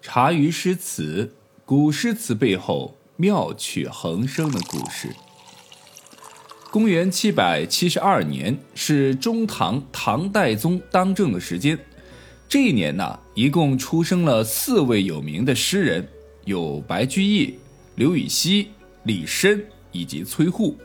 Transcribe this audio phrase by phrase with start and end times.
[0.00, 5.14] 茶余诗词，古诗词背后妙趣横生的故事。
[6.70, 11.78] 公元七百七十二年是中唐唐代宗当政的时间。
[12.48, 16.08] 这一年呢，一共出生了四位有名的诗人，
[16.44, 17.58] 有白居易、
[17.96, 18.68] 刘禹锡、
[19.02, 19.60] 李绅
[19.90, 20.78] 以及崔护。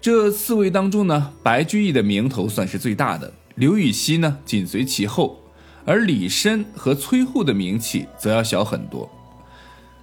[0.00, 5.41] 这四位当中呢，白居易的名头算是最大的，刘禹锡呢紧随其后。
[5.84, 9.08] 而李绅和崔护的名气则要小很多。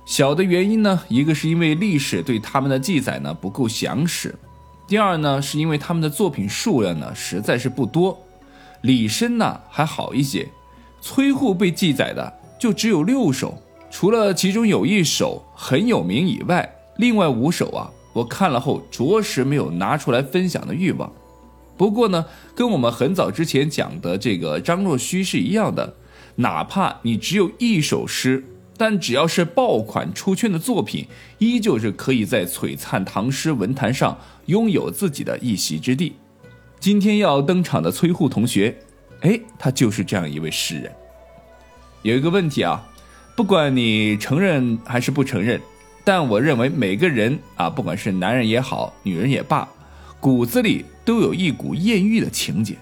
[0.05, 4.33] 小的原因呢，一个是因为历史对他们的记载呢不够详实，
[4.87, 8.17] 第二呢是因为他们的作品数量呢实在是不多。
[8.81, 10.49] 李绅呢还好一些，
[10.99, 21.11] 崔护被记载的就只有六首，除了其中有一首很有名以外，另外五首啊，我看了后着实没有拿出来分享的欲望。
[21.79, 25.95] 不过呢，跟我们很早之前讲的这个张若虚是一样的，
[26.35, 28.43] 哪怕你只有一首诗，
[28.75, 31.07] 但只要是爆款出圈的作品，
[31.37, 36.17] 依旧是可以在璀璨唐诗文坛上拥有自己的一席之地。
[36.81, 38.77] 今天要登场的崔护同学，
[39.21, 40.91] 哎，他就是这样一位诗人。
[42.01, 42.85] 有一个问题啊，
[43.37, 45.61] 不管你承认还是不承认，
[46.03, 49.65] 但我认为每个人啊，不管是男人也好，女人也罢。
[50.21, 52.75] 骨子里都有一股艳遇的情节，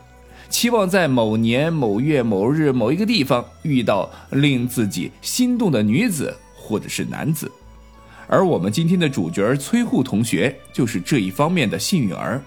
[0.49, 7.49] 期望在某年某月某日某一个地方遇到令自己心动的女子或者是男子，
[8.27, 12.43] 而我们今天的主角崔护同学就是这一方面的幸运儿。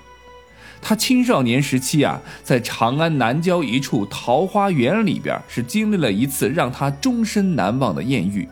[0.83, 8.47] 他青少年时期啊，在长安南郊一处桃花源里边，是经历了一次让他终身难忘的艳遇。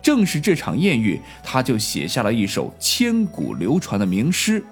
[0.00, 4.64] 正是这场艳遇，他就写下了一首千古流传的名诗。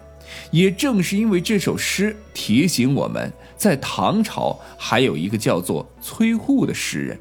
[0.51, 7.19] 也正是因为这首诗提醒我们，在唐朝还有一个叫做崔护的诗人，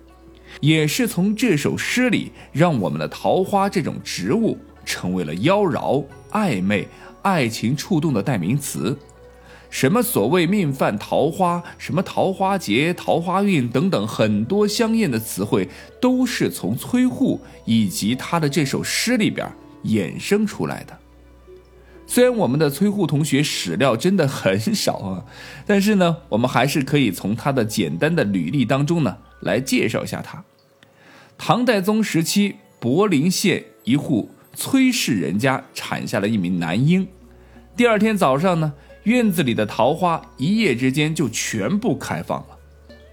[0.62, 6.88] 也是从这首诗里，让我们的桃花这种植物成为了妖娆、暧昧、
[7.22, 8.98] 爱情触动的代名词。
[9.70, 15.68] 什么所谓命犯桃花，什么桃花劫、桃花运等等很多香艳的词汇，
[16.00, 19.46] 都是从崔护以及他的这首诗里边
[19.84, 20.98] 衍生出来的。
[22.10, 25.26] 虽然我们的崔护同学史料真的很少啊，
[25.66, 30.44] 但是呢，我们还是可以从他的简单的履历当中呢来介绍一下他。
[31.38, 37.06] 唐代宗时期，柏林县一户崔氏人家产下了一名男婴。
[37.76, 38.74] 第二天早上呢，
[39.04, 42.58] 院子里的桃花一夜之间就全部开放了。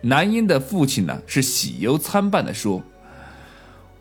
[0.03, 2.83] 男婴的父亲呢是喜忧参半的说：“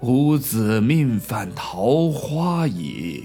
[0.02, 3.22] 吾子命犯桃花也。”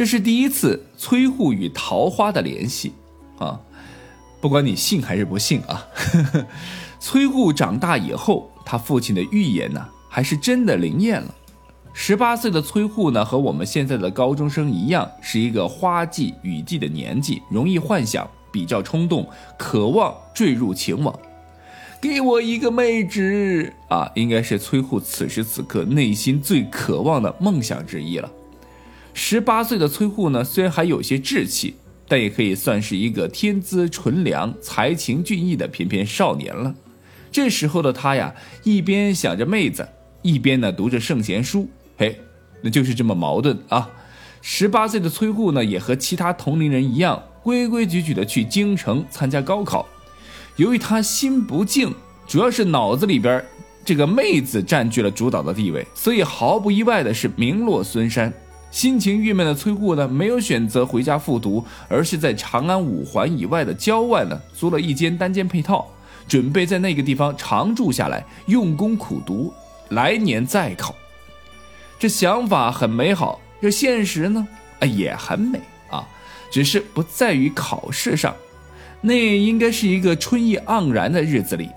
[0.00, 2.94] 这是第一次崔护与桃花的联系，
[3.38, 3.60] 啊，
[4.40, 6.46] 不管你信还是不信啊，呵 呵
[6.98, 11.34] 崔护长大以后，他父亲的预言呢，还是真的灵验了。
[11.92, 19.28] 十八岁的崔护呢，和我们现在的高中生一样，是一个花季雨季的年纪，容易幻想，比较冲动，
[19.58, 21.14] 渴望坠入情网。
[22.00, 28.32] 给我一个妹纸啊，应该是崔护此时此刻内心最渴望的梦想之一了。
[29.12, 31.74] 十八岁的崔护呢，虽然还有些稚气，
[32.08, 36.74] 但也可以算是一个天资纯良、才情俊逸的翩翩少年了。
[37.30, 38.34] 这时候的他呀，
[38.64, 39.88] 一边想着妹子，
[40.22, 42.18] 一边呢读着圣贤书，嘿，
[42.62, 43.88] 那就是这么矛盾啊。
[44.42, 49.86] 十八岁的崔护呢，也和其他同龄人一样，规规矩矩的去京城参加高考。
[50.56, 51.94] 由于他心不静，
[52.26, 53.44] 主要是脑子里边
[53.84, 58.32] 这个妹子占据了主导的地位，所以毫不意外的是名落孙山。
[58.70, 65.88] 心情郁闷的崔护呢，没有选择回家复读，而是在长安五环以外的郊外呢，租了一间单间配套，
[66.28, 69.52] 准备在那个地方常住下来，用功苦读，
[69.88, 70.94] 来年再考。
[71.98, 74.46] 这想法很美好，这现实呢，
[74.78, 75.60] 啊也很美
[75.90, 76.06] 啊，
[76.50, 78.34] 只是不在于考试上。
[79.00, 81.70] 那应该是一个春意盎然的日子里，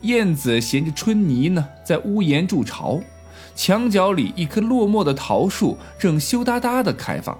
[0.00, 2.98] 燕子衔着春泥呢，在屋檐筑巢。
[3.58, 7.36] 墙角里，一棵落寞的桃树正羞答答地开放，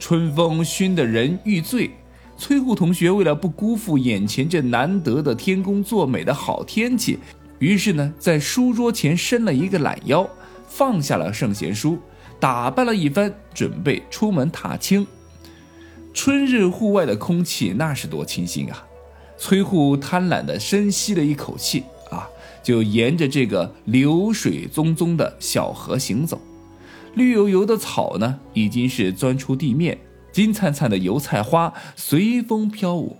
[0.00, 1.92] 春风熏得人欲醉。
[2.36, 7.20] 崔护同学为了不辜负眼前这难得的天公作美的好天气，
[7.60, 10.28] 于是呢，在书桌前伸了一个懒腰，
[10.66, 12.00] 放下了圣贤书，
[12.40, 15.06] 打扮了一番，准备出门踏青。
[16.12, 18.84] 春日户外的空气那是多清新啊！
[19.38, 21.84] 崔护贪婪地深吸了一口气。
[22.64, 26.40] 就沿着这个流水淙淙的小河行走，
[27.14, 29.94] 绿油油的草呢，已经是钻出地面；
[30.32, 33.18] 金灿灿的油菜花随风飘舞，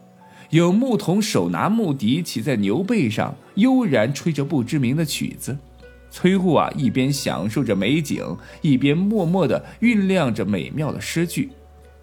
[0.49, 5.56] 有牧童手拿牧笛，骑在牛背上，悠然吹着不知名的曲子。
[6.11, 8.25] 崔护啊，一边享受着美景，
[8.62, 11.50] 一边默默地酝酿着美妙的诗句，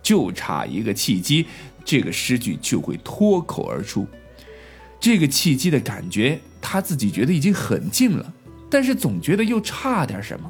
[0.03, 1.45] 就差一个契机，
[1.83, 4.05] 这个诗句就会脱口而出。
[5.01, 8.33] 这个契机的感觉，他自己觉得已经很近了，
[8.69, 10.49] 但是总觉得又差点什么。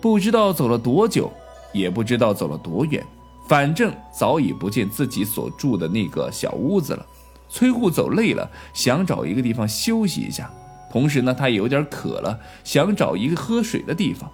[0.00, 1.30] 不知道走了多久，
[1.74, 3.04] 也不知道走了多远，
[3.46, 7.06] 反正早已不见自己所住的那个小屋子了。
[7.50, 10.50] 崔护走累了，想找一个地方休息一下。
[10.90, 14.30] 同时呢，他也有点渴了，想找一个喝水的地方。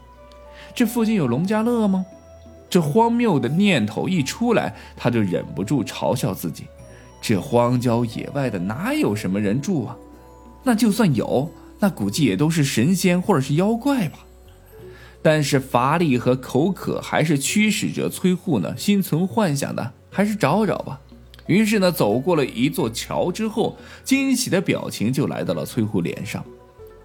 [0.76, 2.06] 这附近有农家乐吗？
[2.70, 6.66] 这荒谬的念头一出来，他就忍不住嘲笑自己：
[7.26, 9.96] 这荒郊野外的哪有什么人住啊？
[10.62, 14.18] 那就算有，那估计也都是神仙或者是妖怪吧。
[15.22, 21.00] 但是乏力和口渴还是驱使着崔护呢，心存幻想的，还是找找吧。
[21.46, 26.44] 于是呢，走过了一座桥之后，惊喜的表情就来到了崔护脸上。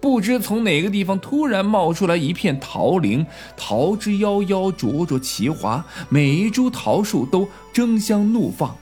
[0.02, 3.24] 不知从哪个地方突然冒出来一片桃林，
[3.56, 8.76] 桃之夭夭，灼灼其华，每一株桃树都争相怒放，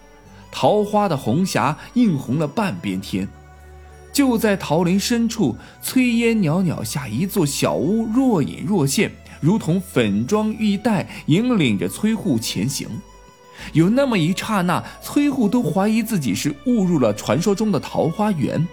[0.50, 3.28] 桃花的红霞映红了半边天。
[4.12, 12.88] 就在桃林深处，炊烟袅袅下，一座小屋若隐若现，如同粉妆玉带，引领着崔护前行。
[13.72, 18.66] 有那么一刹那，崔护都怀疑自己是误入了传说中的桃花源。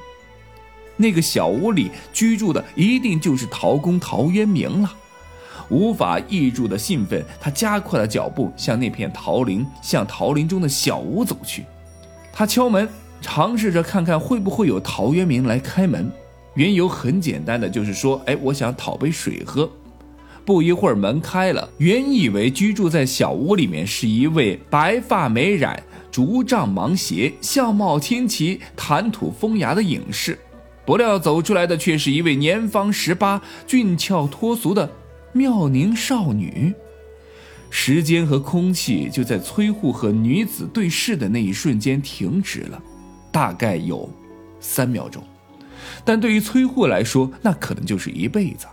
[0.98, 4.92] 那个小屋里居住的一定就是陶公陶渊明了。
[5.70, 11.64] 无法抑制的兴奋，他加快了脚步，向那片桃林，向桃林中的小屋走去。
[12.32, 12.88] 他敲门，
[13.22, 16.12] 尝试着看看会不会有陶渊明来开门。
[16.56, 19.70] 缘由很简单的，就是说，哎，我想讨杯水喝。
[20.46, 21.68] 不一会儿，门开了。
[21.80, 30.38] 原以为居住在小屋里面是一位白发眉染、竹杖芒鞋、相貌清奇、谈吐风雅的隐士，
[30.86, 34.88] 不料走出来的却是一位年方十八、俊俏脱俗的
[35.36, 36.74] 妙龄少女。
[37.70, 42.82] 时间和空气就在崔护和女子对视的那一瞬间停止了，
[43.34, 44.10] 大概有
[44.62, 45.22] 三秒钟，
[46.06, 48.66] 但对于崔护来说，那可能就是一辈子。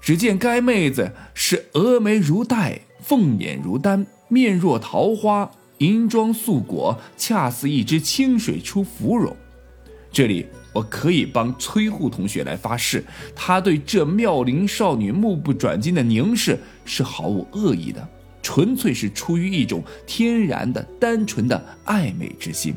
[0.00, 9.36] 只见该妹子是峨眉如黛，凤眼如丹，面若桃花，银装素裹，恰似一只清水出芙蓉。
[10.12, 18.08] 这里我可以帮崔护同学来发誓，他对这妙龄少女目不转睛的凝视是毫无恶意的，
[18.42, 22.74] 纯粹是出于一种天然的、单纯的爱美之心。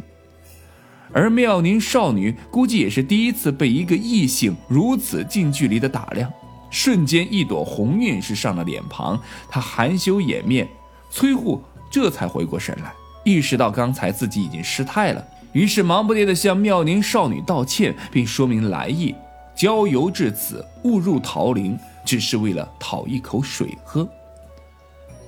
[1.12, 6.32] 而妙龄少女估计也是第一次被一个异性如此近距离的打量。
[6.72, 10.68] 瞬间，一朵红晕是上了脸庞，她含羞掩面。
[11.12, 11.62] 崔护
[11.92, 12.92] 这才回过神来，
[13.24, 19.16] 意识到刚才自己已经失态了，于是忙不迭地向妙龄少女道歉，并说明来意：
[19.56, 24.08] 郊游至此，误入桃林，只是为了讨一口水喝。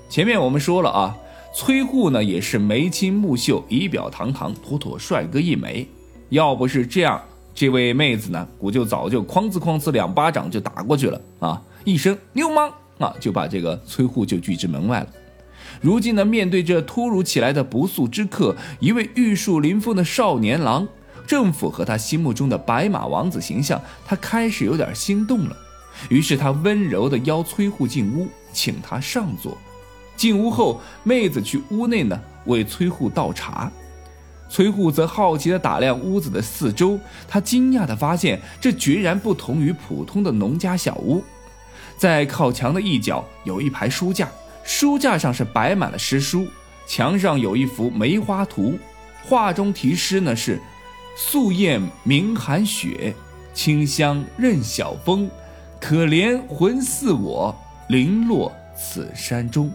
[0.10, 1.18] 前面我们说了啊，
[1.54, 5.88] 崔护呢也是眉清目秀，仪表堂堂，妥妥帅哥一枚。
[6.30, 7.22] 要不是这样。
[7.54, 11.62] 这位妹子呢，我就早就哐哧哐哧两巴掌就打过去了啊！
[11.86, 15.08] 一声流氓啊，就把这个崔护就拒之门外了。
[15.82, 20.88] 如今呢，面对这突如其来的不速之客，一位玉树临风的少年郎，
[21.28, 25.56] 正符合他心目中的白马王子形象，他开始有点心动了。
[26.10, 29.58] 于是他温柔地邀崔护进屋，请他上座。
[30.16, 33.72] 进屋后，妹子去屋内呢，为崔护倒茶。
[34.48, 41.24] 崔护则好奇地打量屋子的四周，他惊讶地发现，这决然不同于普通的农家小屋。
[41.98, 44.30] 在靠墙的一角有一排书架，
[44.66, 46.48] 书架上是摆满了诗书，
[46.88, 48.78] 墙上有一幅梅花图，
[49.24, 50.60] 画中题诗呢是
[51.16, 53.14] “素艳明寒雪，
[53.54, 55.30] 清香任晓风，
[55.80, 57.56] 可怜魂似我，
[57.90, 59.72] 零落此山中”。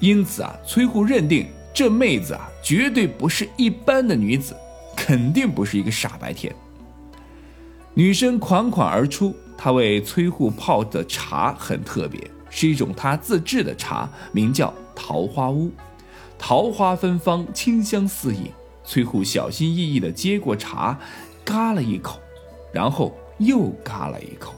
[0.00, 1.46] 因此啊，崔护认定。
[1.74, 4.56] 这妹子啊，绝对不是一般的女子，
[4.96, 6.52] 肯定不是一个傻白甜。
[7.94, 15.70] 女生款款而出，她为崔护泡的茶很特别，是一种他自制的茶，名叫桃花乌，
[16.38, 18.50] 桃花芬芳，清香四溢。
[18.84, 20.98] 崔护小心翼翼地接过茶，
[21.44, 22.18] 嘎了一口，
[22.72, 24.54] 然后又嘎了一口。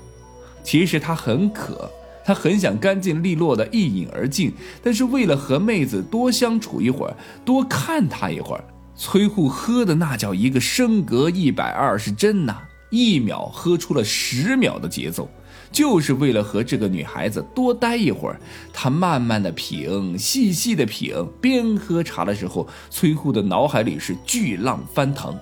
[0.63, 1.91] 其实他很渴。
[2.23, 4.53] 他很想干净利落的一饮而尽，
[4.85, 8.63] 但是为了和妹子多相处一会儿，多看她一会儿，
[8.95, 12.59] 崔护喝的那叫一个升格一百二十帧呐！
[12.91, 15.29] 一秒喝出了十秒的节奏，
[15.73, 18.41] 就是为了和这个女孩子多待一会儿。
[18.73, 25.39] 他慢慢的品，细细的品，边喝茶的时候，崔护的脑海里是巨浪翻腾。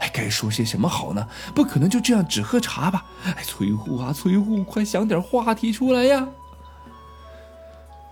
[0.00, 1.26] 哎，该说些什么好呢？
[1.54, 3.04] 不可能就这样只喝茶吧？
[3.24, 6.28] 哎，崔护啊，崔护，快想点话题出来呀！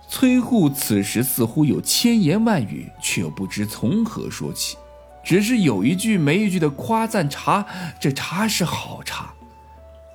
[0.09, 4.77] 崔护此时似乎有千言万语，却又不知从何说起，
[5.23, 7.65] 只是有一句没一句的夸赞茶，
[7.99, 9.33] 这茶是好茶。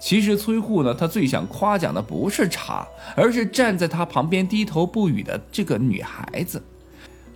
[0.07, 2.87] 其实崔护呢，他最想夸奖的不是茶，
[3.17, 6.63] 而是站在他旁边低头不语的这个女孩子。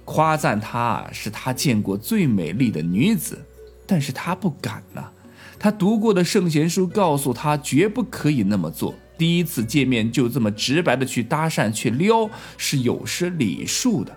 [0.04, 3.44] 夸赞她是他见过最美丽的女子，
[3.88, 5.10] 但是他不敢呐。
[5.58, 8.94] 他读过的圣贤书告诉他，绝不可以那么做。
[9.18, 14.16] 第一次见面就这么直白的去搭讪去撩，是有失礼数的。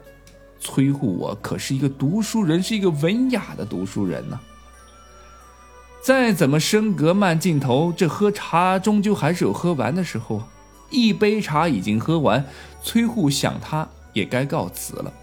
[0.59, 4.39] 崔护我可是一个读书人，是一个文雅的读书人呢。
[6.03, 10.43] 再怎么升格慢镜头，这喝茶终究还是有喝完的时候。
[10.89, 12.45] 一杯茶已经喝完，
[12.83, 15.13] 崔护想他也该告辞了。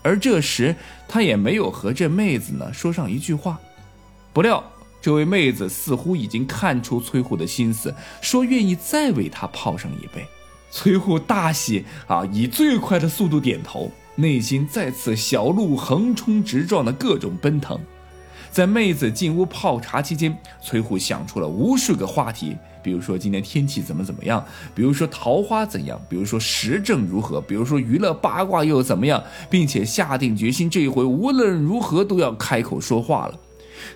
[0.00, 0.74] 而这时，
[1.06, 3.60] 他也没有和这妹子呢说上一句话。
[4.32, 4.64] 不料，
[5.02, 10.26] 这位妹子似乎已经看出崔护的心思，说愿意再为他泡上一杯。
[10.70, 17.78] 崔护大喜啊，以最快的速度点头，内心再次小鹿横冲直撞的各种奔腾。
[18.50, 22.56] 在妹子进屋泡茶期间，崔护想出了无数个话题。
[22.82, 24.42] 比如说今天天气怎么怎么样，
[24.74, 33.34] 比如说桃花怎样，比如说时政如何，比如说娱乐八卦又怎么样，并且下定决心这一回无论如何都要开口说话了。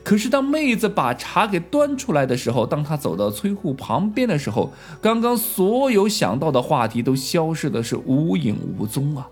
[0.03, 9.29] 可是当妹子把茶给端出来的时候，当她走到崔护旁边的时候，刚刚所有想到的话题都消失的是无影无踪啊！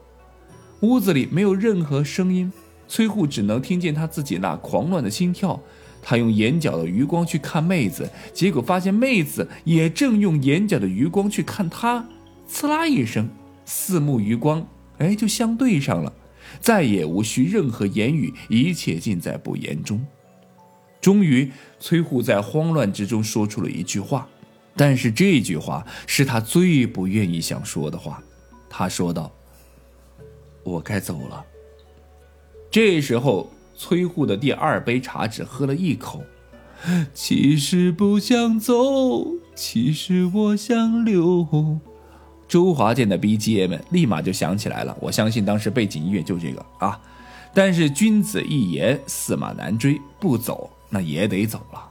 [0.80, 2.52] 屋子里没有任何声音，
[2.92, 5.58] 崔护只能听见他自己那狂乱的心跳。
[6.02, 12.06] 他用眼角的余光去看妹子，结果发现妹子也正用眼角的余光去看他。
[12.46, 13.26] 刺啦一声，
[13.64, 14.66] 四目余光，
[14.98, 16.12] 哎，就相对上了，
[16.60, 20.04] 再也无需任何言语，一切尽在不言中。
[21.00, 24.28] 终于，崔护在慌乱之中说出了一句话，
[24.76, 28.22] 但是这句话是他最不愿意想说的话。
[28.68, 29.32] 他说道
[30.62, 31.42] ：“我该走了。”
[32.72, 33.48] 这时候。
[33.74, 36.22] 崔护的第二杯茶只喝了一口，
[37.12, 39.26] 其实不想走，
[39.56, 41.80] 其实我想留。
[42.46, 47.00] 周华健的 BGM 立马就想起来了，我相信当时背景音乐就这个啊。
[47.52, 51.88] 但是君子一言，驷马难追，不走那也得走了。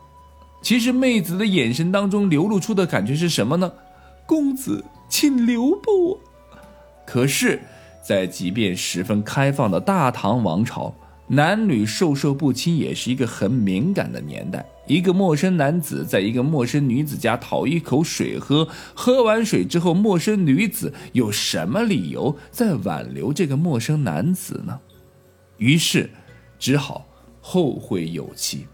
[0.61, 3.69] 其实妹子的眼神当中流露出的感觉是什么呢？
[4.25, 6.19] 公子，请留步。
[7.05, 7.59] 可是，
[8.01, 10.93] 在即便十分开放的大唐王朝。
[11.27, 14.65] 男女授受不亲也是一个很敏感的年代。
[14.85, 24.77] 一个陌生男子在一个陌生女子家讨一口水喝，喝完水之后，陌生女子有什么理由再挽留这个陌生男子呢？
[25.57, 26.09] 于是，
[26.59, 27.07] 只好
[27.39, 28.67] 后会有期。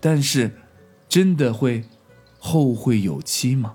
[0.00, 0.50] 但是，
[1.08, 1.84] 真的会
[2.40, 3.72] 后会有期吗？